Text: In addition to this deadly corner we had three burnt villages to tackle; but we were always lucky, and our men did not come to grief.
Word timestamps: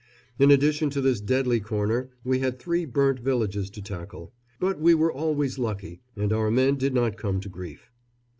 In 0.39 0.49
addition 0.49 0.89
to 0.89 0.99
this 1.01 1.21
deadly 1.21 1.59
corner 1.59 2.09
we 2.23 2.39
had 2.39 2.57
three 2.57 2.85
burnt 2.85 3.19
villages 3.19 3.69
to 3.69 3.83
tackle; 3.83 4.33
but 4.59 4.79
we 4.79 4.95
were 4.95 5.13
always 5.13 5.59
lucky, 5.59 6.01
and 6.15 6.33
our 6.33 6.49
men 6.49 6.75
did 6.75 6.95
not 6.95 7.17
come 7.19 7.39
to 7.39 7.49
grief. 7.49 7.91